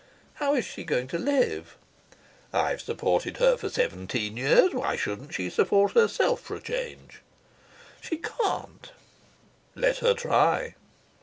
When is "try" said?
10.15-10.73